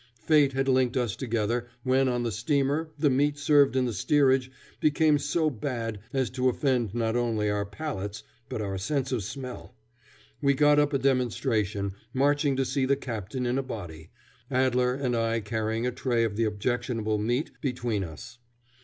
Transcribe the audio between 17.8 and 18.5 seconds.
us.